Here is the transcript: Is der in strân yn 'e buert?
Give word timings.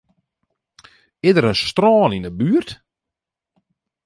Is 1.27 1.33
der 1.35 1.45
in 1.51 1.57
strân 1.63 2.15
yn 2.17 2.27
'e 2.27 2.31
buert? 2.39 2.69